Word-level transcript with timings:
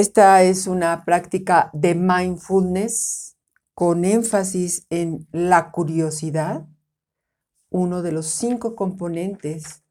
Esta 0.00 0.42
es 0.44 0.66
una 0.66 1.04
práctica 1.04 1.68
de 1.74 1.94
mindfulness 1.94 3.36
con 3.74 4.06
énfasis 4.06 4.86
en 4.88 5.28
la 5.30 5.70
curiosidad, 5.72 6.66
uno 7.68 8.00
de 8.00 8.10
los 8.10 8.24
cinco 8.24 8.74
componentes 8.76 9.82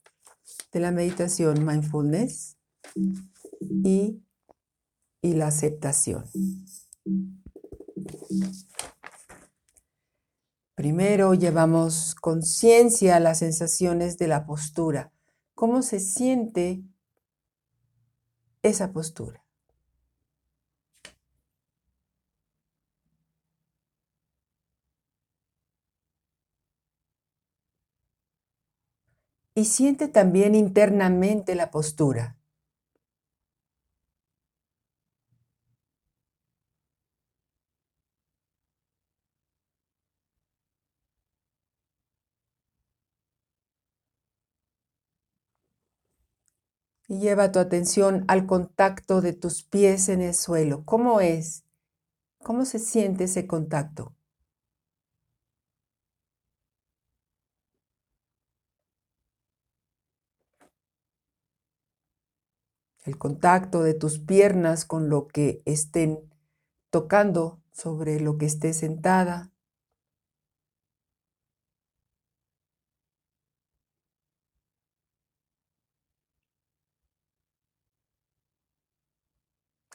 de 0.71 0.79
la 0.79 0.89
meditación 0.89 1.63
mindfulness 1.63 2.57
y, 3.83 4.23
la 5.21 5.45
aceptación. 5.45 6.25
Primero 10.73 11.35
llevamos 11.35 12.15
conciencia 12.15 13.17
a 13.17 13.19
las 13.19 13.37
sensaciones 13.37 14.17
de 14.17 14.27
la 14.27 14.47
postura. 14.47 15.11
¿Cómo 15.53 15.83
se 15.83 15.99
siente 15.99 16.81
esa 18.63 18.91
postura? 18.91 19.45
Y 29.59 29.65
siente 29.65 30.07
también 30.07 30.55
internamente 30.55 31.53
la 31.53 31.69
postura. 31.69 32.37
Y 47.09 47.19
lleva 47.19 47.51
tu 47.51 47.59
atención 47.59 48.23
al 48.29 48.45
contacto 48.45 49.19
de 49.19 49.33
tus 49.33 49.63
pies 49.63 50.07
en 50.07 50.21
el 50.21 50.33
suelo. 50.33 50.85
¿Cómo 50.85 51.19
es? 51.19 51.65
¿Cómo 52.39 52.65
se 52.65 52.79
siente 52.79 53.25
ese 53.25 53.47
contacto? 53.47 54.15
El 63.09 63.17
contacto 63.17 63.81
de 63.81 63.95
tus 63.95 64.19
piernas 64.19 64.85
con 64.85 65.09
lo 65.09 65.27
que 65.27 65.63
estén 65.65 66.31
tocando 66.91 67.59
sobre 67.71 68.19
lo 68.19 68.37
que 68.37 68.45
esté 68.45 68.71
sentada. 68.71 69.51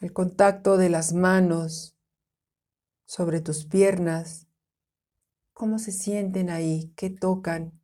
el 0.00 0.12
contacto 0.12 0.76
de 0.76 0.90
las 0.90 1.14
manos 1.14 1.96
sobre 3.06 3.40
tus 3.40 3.64
piernas, 3.64 4.48
cómo 5.52 5.78
se 5.78 5.92
sienten 5.92 6.50
ahí, 6.50 6.92
qué 6.96 7.10
tocan, 7.10 7.80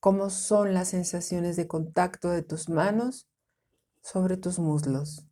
cómo 0.00 0.28
son 0.28 0.74
las 0.74 0.88
sensaciones 0.88 1.56
de 1.56 1.66
contacto 1.66 2.28
de 2.28 2.42
tus 2.42 2.68
manos 2.68 3.29
sobre 4.02 4.36
tus 4.36 4.58
muslos. 4.58 5.26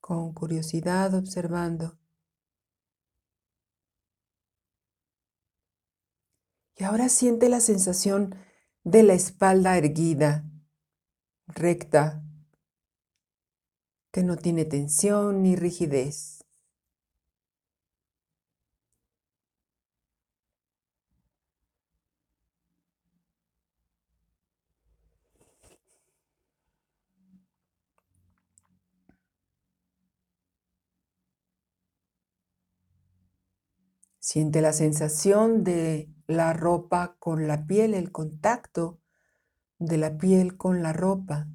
Con 0.00 0.32
curiosidad 0.32 1.14
observando. 1.14 1.96
Y 6.76 6.84
ahora 6.84 7.08
siente 7.10 7.48
la 7.50 7.60
sensación 7.60 8.34
de 8.84 9.02
la 9.02 9.12
espalda 9.12 9.76
erguida, 9.76 10.44
recta, 11.46 12.24
que 14.10 14.22
no 14.24 14.36
tiene 14.36 14.64
tensión 14.64 15.42
ni 15.42 15.56
rigidez. 15.56 16.39
Siente 34.32 34.60
la 34.60 34.72
sensación 34.72 35.64
de 35.64 36.08
la 36.28 36.52
ropa 36.52 37.16
con 37.18 37.48
la 37.48 37.66
piel, 37.66 37.94
el 37.94 38.12
contacto 38.12 39.00
de 39.80 39.96
la 39.96 40.18
piel 40.18 40.56
con 40.56 40.84
la 40.84 40.92
ropa. 40.92 41.48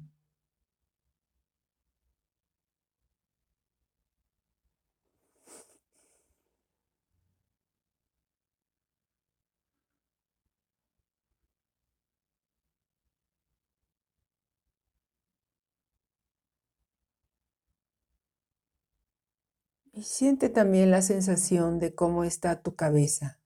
Y 19.96 20.02
siente 20.02 20.50
también 20.50 20.90
la 20.90 21.00
sensación 21.00 21.78
de 21.78 21.94
cómo 21.94 22.22
está 22.22 22.60
tu 22.60 22.76
cabeza. 22.76 23.40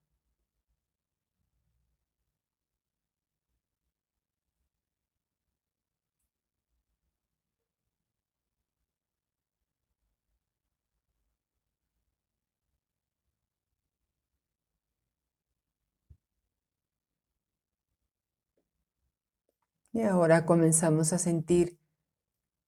Y 19.93 20.03
ahora 20.03 20.45
comenzamos 20.47 21.13
a 21.13 21.19
sentir 21.19 21.79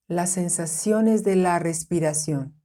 las 0.07 0.31
sensaciones 0.31 1.25
de 1.25 1.35
la 1.35 1.59
respiración. 1.59 2.62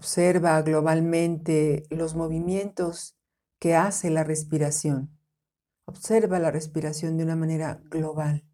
Observa 0.00 0.62
globalmente 0.62 1.82
los 1.90 2.14
movimientos 2.14 3.18
que 3.58 3.74
hace 3.74 4.08
la 4.08 4.24
respiración. 4.24 5.10
Observa 5.84 6.38
la 6.38 6.50
respiración 6.50 7.18
de 7.18 7.24
una 7.24 7.36
manera 7.36 7.82
global. 7.84 8.46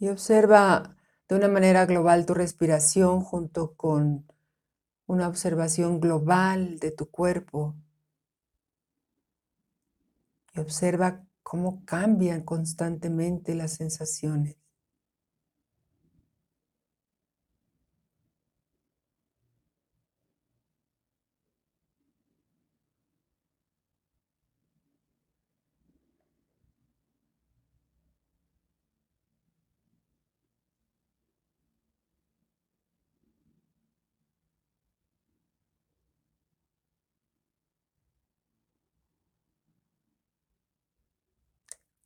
Y 0.00 0.08
observa 0.08 0.96
de 1.28 1.36
una 1.36 1.46
manera 1.46 1.86
global 1.86 2.26
tu 2.26 2.34
respiración 2.34 3.20
junto 3.20 3.76
con 3.76 4.26
una 5.06 5.28
observación 5.28 6.00
global 6.00 6.78
de 6.78 6.90
tu 6.90 7.10
cuerpo, 7.10 7.74
y 10.54 10.60
observa 10.60 11.26
cómo 11.42 11.84
cambian 11.84 12.42
constantemente 12.42 13.54
las 13.54 13.74
sensaciones. 13.74 14.56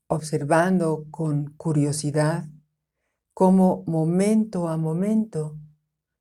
Observando 0.08 1.06
con 1.10 1.54
curiosidad 1.56 2.48
cómo 3.34 3.84
momento 3.86 4.68
a 4.68 4.76
momento 4.76 5.56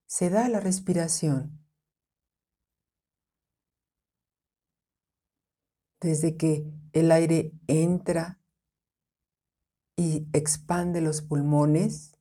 se 0.05 0.29
da 0.29 0.47
la 0.47 0.59
respiración. 0.59 1.57
desde 5.99 6.37
que 6.37 6.65
el 6.93 7.11
aire 7.11 7.53
entra 7.67 8.39
y 9.95 10.27
expande 10.33 11.01
los 11.01 11.21
pulmones. 11.21 12.13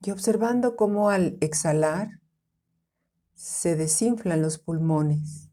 Y 0.00 0.10
observando 0.10 0.76
cómo 0.76 1.10
al 1.10 1.38
exhalar 1.40 2.20
se 3.34 3.76
desinflan 3.76 4.42
los 4.42 4.58
pulmones. 4.58 5.47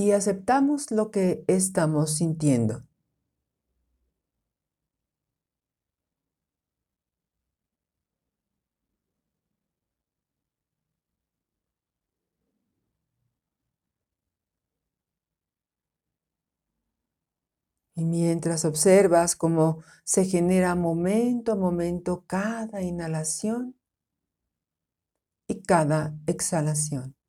Y 0.00 0.12
aceptamos 0.12 0.90
lo 0.90 1.10
que 1.10 1.44
estamos 1.46 2.16
sintiendo. 2.16 2.84
Y 17.94 18.06
mientras 18.06 18.64
observas 18.64 19.36
cómo 19.36 19.82
se 20.04 20.24
genera 20.24 20.74
momento 20.76 21.52
a 21.52 21.56
momento 21.56 22.24
cada 22.26 22.80
inhalación 22.80 23.76
y 25.46 25.60
cada 25.60 26.14
exhalación. 26.26 27.19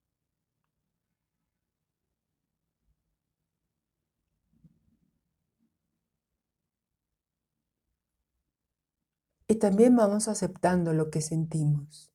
Y 9.51 9.55
también 9.55 9.97
vamos 9.97 10.29
aceptando 10.29 10.93
lo 10.93 11.09
que 11.09 11.19
sentimos, 11.19 12.13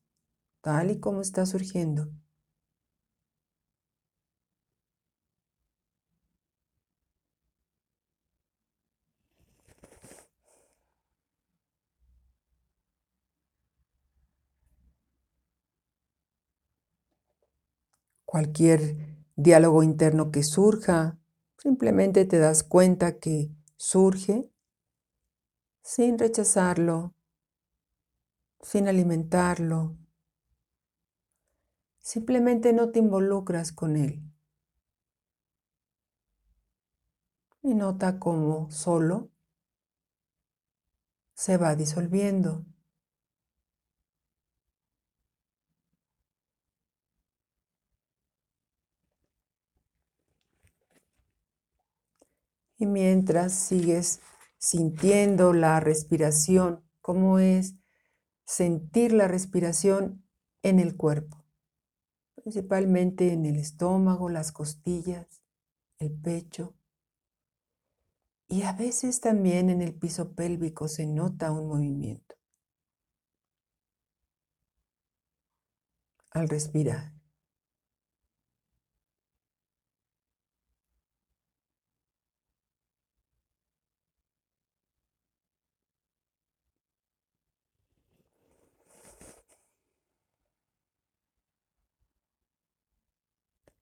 tal 0.63 0.91
y 0.91 1.01
como 1.01 1.21
está 1.21 1.45
surgiendo. 1.45 2.09
Cualquier 18.25 18.97
diálogo 19.37 19.83
interno 19.83 20.31
que 20.31 20.43
surja, 20.43 21.19
simplemente 21.59 22.25
te 22.25 22.39
das 22.39 22.63
cuenta 22.63 23.19
que 23.19 23.51
surge 23.77 24.49
sin 25.83 26.19
rechazarlo, 26.19 27.16
sin 28.61 28.89
alimentarlo. 28.89 29.97
Simplemente 32.01 32.73
no 32.73 32.91
te 32.91 33.01
involucras 33.01 33.73
con 33.73 33.97
él. 33.97 34.23
Y 37.63 37.75
nota 37.75 38.19
cómo 38.19 38.71
solo 38.71 39.31
se 41.35 41.57
va 41.59 41.75
disolviendo. 41.77 42.65
Y 52.79 52.87
mientras 52.87 53.55
sigues 53.55 54.21
sintiendo 54.59 55.53
la 55.53 55.81
respiración, 55.81 56.85
cómo 57.01 57.39
es 57.39 57.75
sentir 58.47 59.13
la 59.13 59.29
respiración 59.29 60.25
en 60.63 60.79
el 60.79 60.97
cuerpo, 60.97 61.45
principalmente 62.37 63.33
en 63.33 63.45
el 63.45 63.57
estómago, 63.57 64.29
las 64.29 64.53
costillas, 64.53 65.43
el 65.99 66.13
pecho. 66.13 66.75
Y 68.49 68.63
a 68.63 68.73
veces 68.73 69.21
también 69.21 69.69
en 69.71 69.83
el 69.83 69.95
piso 69.95 70.35
pélvico 70.35 70.87
se 70.87 71.07
nota 71.07 71.51
un 71.51 71.69
movimiento 71.69 72.37
al 76.31 76.49
respirar. 76.49 77.16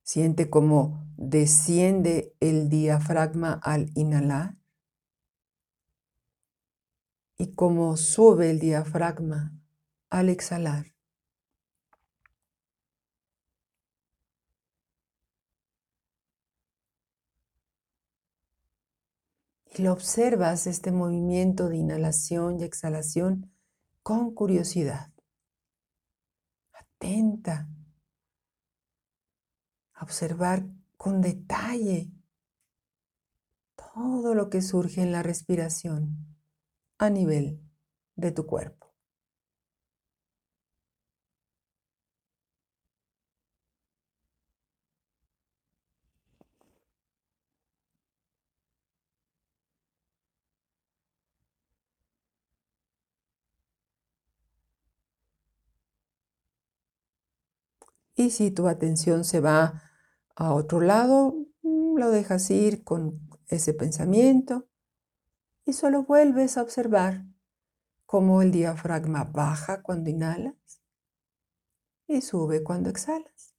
Siente 0.05 0.51
cómo 0.51 1.03
desciende 1.17 2.37
el 2.39 2.69
diafragma 2.69 3.59
al 3.63 3.91
inhalar 3.95 4.59
y 7.39 7.55
cómo 7.55 7.97
sube 7.97 8.51
el 8.51 8.59
diafragma 8.59 9.59
al 10.11 10.29
exhalar. 10.29 10.95
Y 19.77 19.83
lo 19.83 19.93
observas 19.95 20.67
este 20.67 20.93
movimiento 20.93 21.71
de 21.71 21.79
inhalación 21.79 22.61
y 22.61 22.65
exhalación 22.65 23.51
con 24.03 24.35
curiosidad. 24.35 25.15
Atenta 26.75 27.71
observar 30.01 30.67
con 30.97 31.21
detalle 31.21 32.11
todo 33.77 34.35
lo 34.35 34.51
que 34.51 34.63
surge 34.63 35.03
en 35.03 35.13
la 35.13 35.23
respiración 35.23 36.37
a 36.99 37.11
nivel 37.11 37.61
de 38.17 38.33
tu 38.33 38.47
cuerpo. 38.47 38.94
Y 58.15 58.31
si 58.31 58.51
tu 58.51 58.69
atención 58.69 59.25
se 59.25 59.41
va 59.41 59.83
a 60.37 60.53
otro 60.55 60.81
lado, 60.81 61.35
mm, 61.63 61.97
lo 61.97 62.11
dejas 62.11 62.51
ir 62.51 62.85
con 62.85 63.29
ese 63.49 63.75
pensamiento 63.75 64.69
y 65.65 65.73
solo 65.73 66.05
vuelves 66.05 66.57
a 66.57 66.63
observar 66.63 67.25
cómo 68.07 68.43
el 68.43 68.53
diafragma 68.53 69.25
baja 69.25 69.83
cuando 69.83 70.11
inhalas 70.11 70.55
y 72.07 72.21
sube 72.21 72.63
cuando 72.63 72.91
exhalas. 72.91 73.54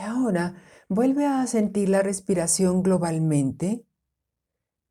Y 0.00 0.02
ahora 0.02 0.54
vuelve 0.88 1.26
a 1.26 1.46
sentir 1.46 1.90
la 1.90 2.00
respiración 2.00 2.82
globalmente, 2.82 3.84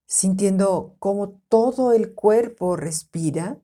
sintiendo 0.06 0.98
cómo 1.00 1.42
todo 1.50 1.94
el 1.94 2.14
cuerpo 2.14 2.76
respira 2.76 3.60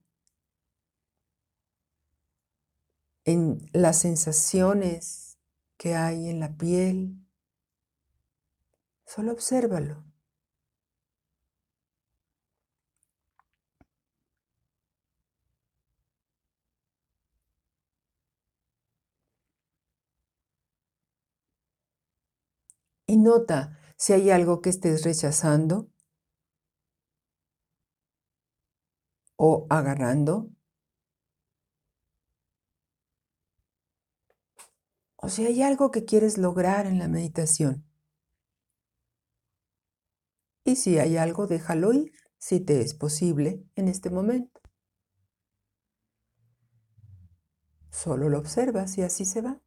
en 3.25 3.69
las 3.73 3.99
sensaciones 3.99 5.37
que 5.77 5.93
hay 5.93 6.29
en 6.29 6.39
la 6.39 6.57
piel. 6.57 7.15
Solo 9.05 9.33
obsérvalo. 9.33 10.04
Y 23.15 23.17
nota 23.17 23.79
si 23.97 24.11
hay 24.11 24.29
algo 24.29 24.61
que 24.61 24.69
estés 24.69 25.03
rechazando. 25.03 25.89
o 29.37 29.67
agarrando. 29.69 30.49
O 35.17 35.27
si 35.27 35.45
hay 35.45 35.61
algo 35.61 35.91
que 35.91 36.05
quieres 36.05 36.37
lograr 36.37 36.85
en 36.85 36.97
la 36.99 37.09
meditación. 37.09 37.85
Y 40.63 40.77
si 40.77 40.97
hay 40.97 41.17
algo, 41.17 41.47
déjalo 41.47 41.91
ir, 41.91 42.13
si 42.37 42.61
te 42.61 42.79
es 42.79 42.93
posible 42.93 43.65
en 43.75 43.89
este 43.89 44.09
momento. 44.09 44.61
Solo 47.91 48.29
lo 48.29 48.39
observas 48.39 48.97
y 48.97 49.01
así 49.01 49.25
se 49.25 49.41
va. 49.41 49.64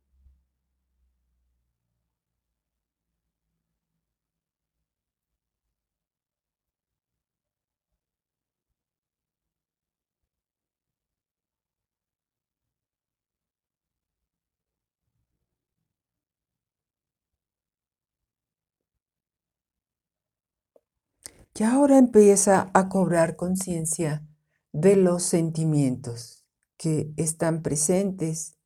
Y 21.59 21.65
ahora 21.65 21.99
empieza 21.99 22.71
a 22.73 22.89
cobrar 22.89 23.35
conciencia 23.35 24.25
de 24.71 24.95
los 24.95 25.25
sentimientos 25.25 26.47
que 26.77 27.13
están 27.17 27.63
presentes 27.63 28.57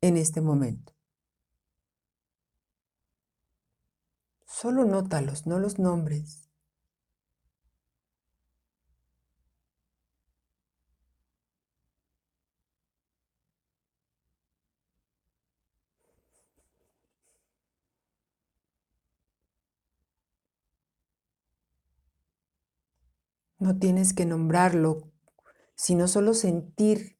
en 0.00 0.16
este 0.16 0.40
momento. 0.40 0.92
Solo 4.44 4.84
nótalos, 4.84 5.46
no 5.46 5.60
los 5.60 5.78
nombres. 5.78 6.45
No 23.58 23.78
tienes 23.78 24.14
que 24.14 24.24
nombrarlo, 24.24 25.10
sino 25.76 26.08
solo 26.08 26.34
sentir 26.34 27.18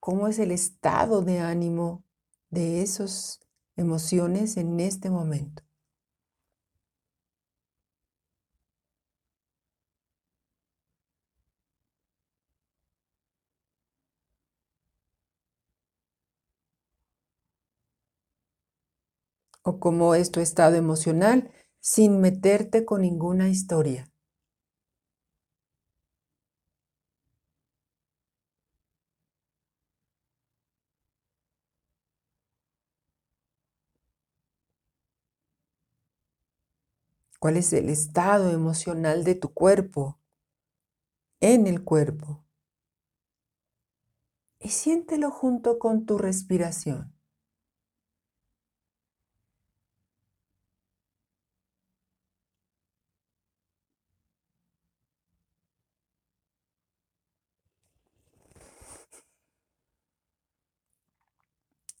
cómo 0.00 0.28
es 0.28 0.38
el 0.38 0.52
estado 0.52 1.22
de 1.22 1.40
ánimo 1.40 2.04
de 2.50 2.82
esas 2.82 3.40
emociones 3.76 4.56
en 4.58 4.80
este 4.80 5.10
momento. 5.10 5.64
O 19.62 19.80
cómo 19.80 20.14
es 20.14 20.30
tu 20.30 20.40
estado 20.40 20.76
emocional 20.76 21.50
sin 21.80 22.20
meterte 22.20 22.84
con 22.84 23.02
ninguna 23.02 23.48
historia. 23.50 24.08
Cuál 37.44 37.58
es 37.58 37.74
el 37.74 37.90
estado 37.90 38.52
emocional 38.52 39.22
de 39.22 39.34
tu 39.34 39.52
cuerpo, 39.52 40.18
en 41.40 41.66
el 41.66 41.84
cuerpo. 41.84 42.42
Y 44.60 44.70
siéntelo 44.70 45.30
junto 45.30 45.78
con 45.78 46.06
tu 46.06 46.16
respiración. 46.16 47.12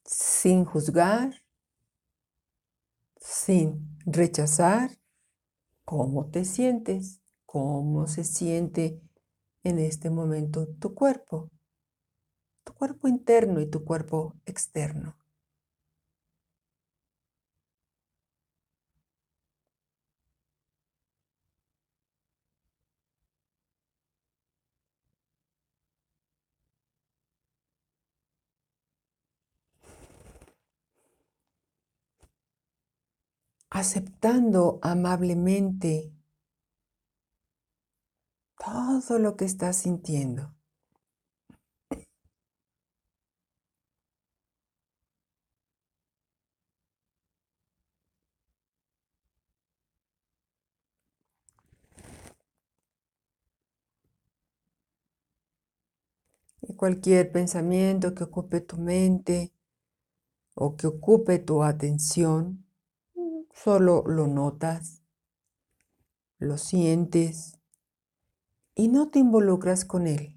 sin 0.06 0.64
juzgar, 0.64 1.42
sin 3.18 3.98
rechazar, 4.06 4.90
cómo 5.84 6.30
te 6.30 6.44
sientes, 6.44 7.20
cómo 7.46 8.06
se 8.06 8.24
siente 8.24 9.00
en 9.62 9.78
este 9.78 10.10
momento 10.10 10.66
tu 10.80 10.94
cuerpo, 10.94 11.50
tu 12.64 12.74
cuerpo 12.74 13.08
interno 13.08 13.60
y 13.60 13.66
tu 13.66 13.84
cuerpo 13.84 14.34
externo. 14.46 15.16
Aceptando 33.74 34.78
amablemente 34.82 36.12
todo 38.56 39.18
lo 39.18 39.36
que 39.36 39.46
estás 39.46 39.78
sintiendo. 39.78 40.54
Y 56.62 56.74
cualquier 56.76 57.32
pensamiento 57.32 58.14
que 58.14 58.22
ocupe 58.22 58.60
tu 58.60 58.76
mente 58.78 59.52
o 60.54 60.76
que 60.76 60.86
ocupe 60.86 61.40
tu 61.40 61.64
atención, 61.64 62.63
Solo 63.54 64.02
lo 64.06 64.26
notas, 64.26 65.00
lo 66.38 66.58
sientes 66.58 67.58
y 68.74 68.88
no 68.88 69.08
te 69.08 69.20
involucras 69.20 69.84
con 69.84 70.06
él. 70.06 70.34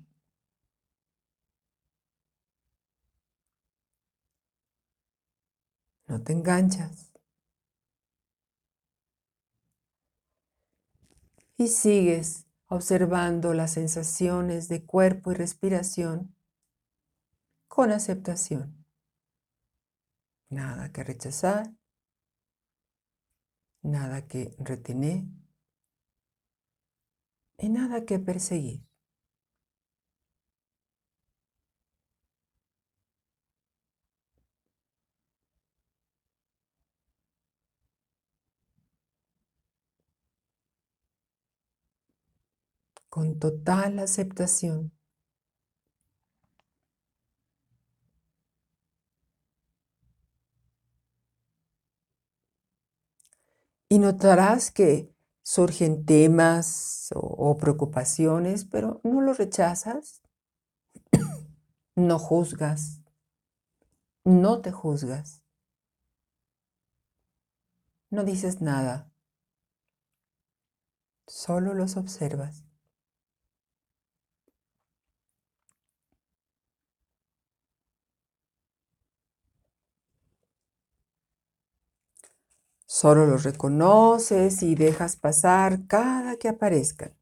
No 6.07 6.24
te 6.24 6.31
enganchas. 6.31 7.12
Y 11.57 11.67
sigues 11.67 12.45
observando 12.67 13.53
las 13.53 13.74
sensaciones 13.74 14.69
de 14.69 14.86
cuerpo 14.86 15.31
y 15.31 15.36
respiración 15.36 16.36
con 17.67 17.91
aceptación. 17.91 18.86
Nada 20.50 20.91
que 20.93 21.03
rechazar, 21.03 21.74
nada 23.84 24.27
que 24.27 24.55
retener 24.60 25.24
y 27.60 27.69
nada 27.69 28.03
que 28.05 28.17
perseguir. 28.19 28.81
Con 43.10 43.38
total 43.38 44.00
aceptación. 44.00 44.97
Y 53.98 54.00
notarás 54.00 54.70
que 54.70 55.12
surgen 55.42 56.06
temas 56.06 57.10
o, 57.16 57.58
preocupaciones, 57.58 58.63
pero 58.63 59.01
no 59.04 59.22
los 59.22 59.39
rechazas, 59.39 60.22
no 61.96 62.20
juzgas, 62.20 63.01
no 64.24 64.62
te 64.62 64.72
juzgas, 64.72 65.42
no 68.12 68.24
dices 68.24 68.62
nada, 68.62 69.12
solo 71.25 71.74
los 71.74 71.98
observas. 71.98 72.66
Solo 82.88 83.27
los 83.27 83.44
reconoces 83.44 84.63
y 84.63 84.74
dejas 84.74 85.15
pasar 85.15 85.86
cada 85.86 86.38
que 86.38 86.48
aparezcan. 86.50 87.13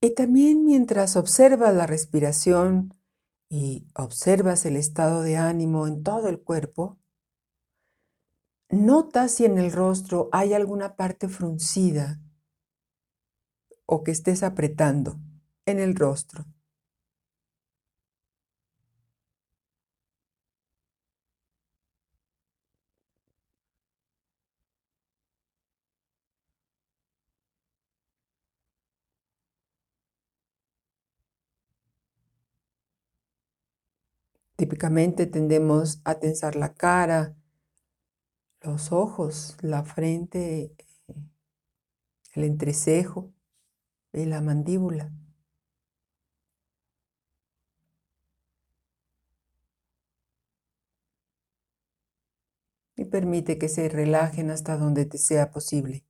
Y 0.00 0.14
también 0.14 0.64
mientras 0.64 1.16
observas 1.16 1.74
la 1.74 1.86
respiración 1.86 2.94
y 3.48 3.86
observas 3.94 4.64
el 4.66 4.76
estado 4.76 5.22
de 5.22 5.36
ánimo 5.36 5.86
en 5.86 6.02
todo 6.02 6.28
el 6.28 6.40
cuerpo, 6.40 6.98
nota 8.70 9.26
si 9.26 9.44
en 9.44 9.58
el 9.58 9.72
rostro 9.72 10.28
hay 10.30 10.54
alguna 10.54 10.94
parte 10.94 11.28
fruncida 11.28 12.20
o 13.84 13.96
que 14.04 14.12
estés 14.12 14.44
apretando 14.44 15.18
en 15.64 15.80
el 15.80 15.96
rostro. 15.96 16.44
Típicamente 34.56 35.26
tendemos 35.26 36.00
a 36.04 36.16
tensar 36.16 36.56
la 36.56 36.74
cara, 36.74 37.34
los 38.66 38.92
ojos, 38.92 39.56
la 39.62 39.84
frente, 39.84 40.74
el 42.34 42.44
entrecejo 42.44 43.32
y 44.12 44.26
la 44.26 44.40
mandíbula. 44.40 45.12
Y 52.94 53.06
permite 53.06 53.56
que 53.58 53.68
se 53.70 53.88
relajen 53.88 54.50
hasta 54.50 54.76
donde 54.76 55.06
te 55.06 55.16
sea 55.18 55.50
posible. 55.50 56.04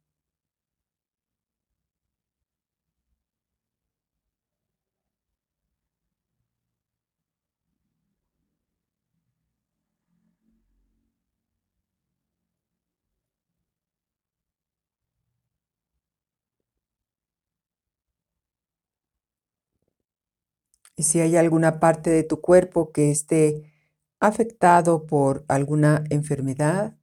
Y 20.97 21.03
si 21.03 21.21
hay 21.21 21.37
alguna 21.37 21.79
parte 21.79 22.09
de 22.09 22.25
tu 22.25 22.41
cuerpo 22.41 22.91
que 22.91 23.11
esté 23.11 23.71
afectado 24.19 25.07
por 25.07 25.45
alguna 25.47 26.03
enfermedad 26.09 26.97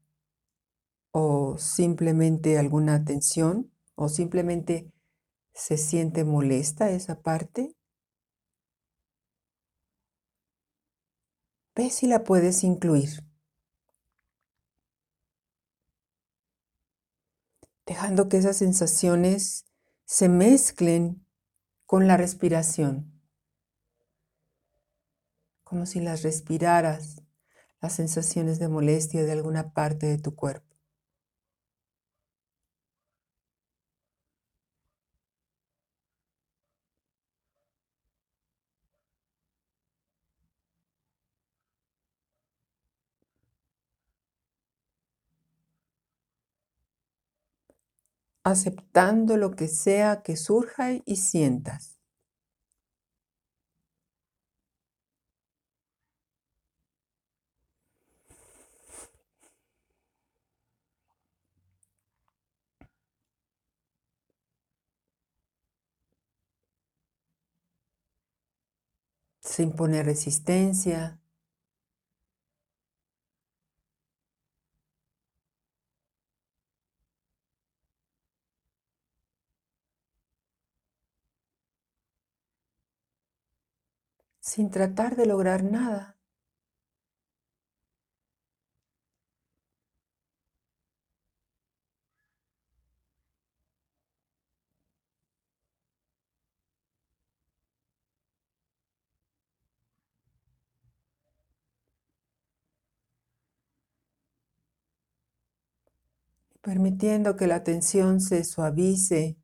o 1.11 1.59
simplemente 1.59 2.57
alguna 2.57 3.05
tensión 3.05 3.71
o 3.93 4.09
simplemente 4.09 4.91
se 5.53 5.77
siente 5.77 6.23
molesta 6.23 6.89
esa 6.89 7.21
parte, 7.21 7.75
ve 11.75 11.91
si 11.91 12.07
la 12.07 12.23
puedes 12.23 12.63
incluir. 12.63 13.23
Dejando 17.85 18.27
que 18.27 18.37
esas 18.37 18.57
sensaciones 18.57 19.65
se 20.05 20.29
mezclen 20.29 21.27
con 21.85 22.07
la 22.07 22.17
respiración 22.17 23.12
como 25.73 25.87
si 25.87 25.99
las 26.01 26.21
respiraras, 26.21 27.23
las 27.81 27.93
sensaciones 27.93 28.59
de 28.59 28.67
molestia 28.69 29.23
de 29.23 29.31
alguna 29.31 29.73
parte 29.73 30.05
de 30.05 30.19
tu 30.19 30.35
cuerpo. 30.35 30.75
aceptando 48.45 49.35
lo 49.35 49.51
que 49.51 49.67
sea 49.67 50.21
que 50.23 50.37
surja 50.37 50.93
y 51.05 51.17
sientas. 51.17 51.97
Sin 69.53 69.71
poner 69.71 70.05
resistencia. 70.07 71.19
sin 84.39 84.69
tratar 84.71 85.15
de 85.15 85.25
lograr 85.25 85.63
nada. 85.63 86.17
Permitiendo 106.63 107.35
que 107.35 107.45
la 107.45 107.63
tensión 107.65 108.21
se 108.21 108.45
suavice 108.45 109.35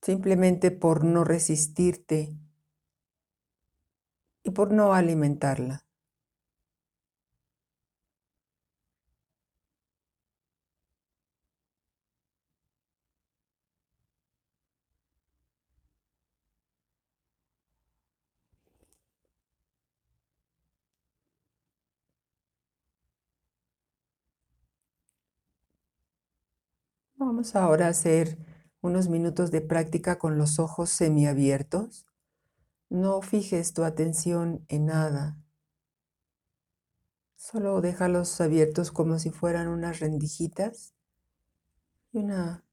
simplemente 0.00 0.70
por 0.70 1.04
no 1.04 1.24
resistirte 1.24 2.38
y 4.44 4.50
por 4.52 4.72
no 4.72 4.94
alimentarla. 4.94 5.87
Vamos 27.20 27.56
ahora 27.56 27.86
a 27.86 27.90
hacer 27.90 28.38
unos 28.80 29.08
minutos 29.08 29.50
de 29.50 29.60
práctica 29.60 30.20
con 30.20 30.38
los 30.38 30.60
ojos 30.60 30.88
semiabiertos. 30.90 32.06
No 32.90 33.20
fijes 33.22 33.72
tu 33.72 33.82
atención 33.82 34.64
en 34.68 34.86
nada. 34.86 35.36
Solo 37.34 37.80
déjalos 37.80 38.40
abiertos 38.40 38.92
como 38.92 39.18
si 39.18 39.30
fueran 39.30 39.66
unas 39.66 39.98
rendijitas 39.98 40.94
y 42.12 42.18
una, 42.18 42.64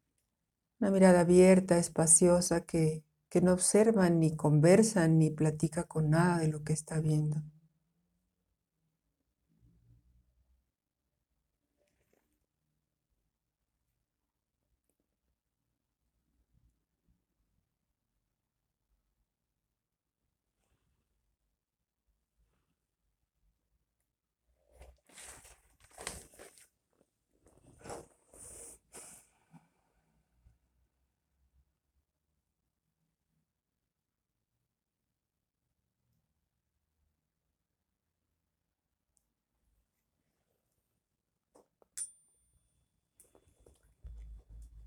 una 0.79 0.91
mirada 0.91 1.21
abierta, 1.21 1.79
espaciosa, 1.79 2.61
que, 2.61 3.03
que 3.29 3.41
no 3.41 3.51
observa 3.51 4.11
ni 4.11 4.35
conversa 4.35 5.07
ni 5.07 5.31
platica 5.31 5.85
con 5.85 6.11
nada 6.11 6.37
de 6.37 6.49
lo 6.49 6.63
que 6.63 6.73
está 6.73 6.99
viendo. 6.99 7.41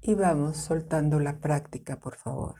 Y 0.09 0.15
vamos 0.15 0.57
soltando 0.57 1.21
la 1.21 1.39
práctica, 1.39 2.01
por 2.01 2.17
favor. 2.17 2.55